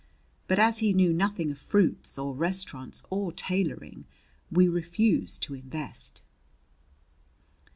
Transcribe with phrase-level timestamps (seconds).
[0.47, 4.05] But, as he knew nothing of fruits or restaurants or tailoring,
[4.51, 6.23] we refused to invest.